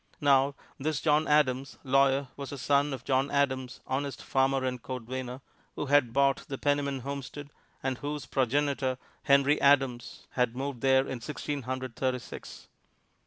[0.19, 5.41] Now this John Adams, lawyer, was the son of John Adams, honest farmer and cordwainer,
[5.75, 7.51] who had bought the Penniman homestead,
[7.83, 12.67] and whose progenitor, Henry Adams, had moved there in Sixteen Hundred Thirty six.